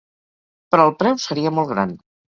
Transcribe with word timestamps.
Però 0.75 0.87
el 0.91 0.95
preu 1.03 1.19
seria 1.27 1.53
molt 1.59 1.73
gran. 1.75 1.95